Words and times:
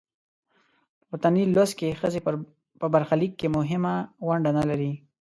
په 0.99 1.05
پورتني 1.19 1.43
لوست 1.55 1.73
کې 1.79 1.97
ښځې 1.99 2.19
په 2.79 2.85
برخلیک 2.93 3.33
کې 3.39 3.47
مهمه 3.57 3.93
نډه 4.45 4.63
لري. 4.69 4.91